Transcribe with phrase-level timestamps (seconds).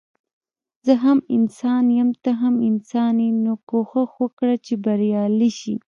[0.85, 5.75] زه هم انسان يم ته هم انسان يي نو کوښښ وکړه چي بريالی شي